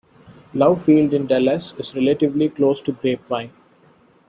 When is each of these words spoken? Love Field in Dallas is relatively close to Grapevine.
Love 0.55 0.81
Field 0.85 1.13
in 1.13 1.27
Dallas 1.27 1.75
is 1.77 1.93
relatively 1.93 2.49
close 2.49 2.81
to 2.81 2.91
Grapevine. 2.91 3.51